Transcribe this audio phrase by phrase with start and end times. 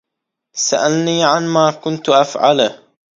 [0.65, 2.71] سالني عما كنت افعله?